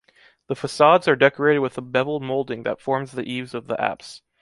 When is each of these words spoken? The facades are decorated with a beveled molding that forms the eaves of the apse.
The 0.47 0.55
facades 0.55 1.07
are 1.07 1.15
decorated 1.15 1.59
with 1.59 1.77
a 1.77 1.81
beveled 1.81 2.23
molding 2.23 2.63
that 2.63 2.81
forms 2.81 3.11
the 3.11 3.21
eaves 3.31 3.53
of 3.53 3.67
the 3.67 3.79
apse. 3.79 4.23